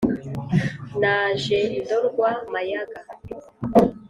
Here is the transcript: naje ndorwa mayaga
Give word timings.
naje 0.99 1.59
ndorwa 1.83 2.29
mayaga 2.53 2.99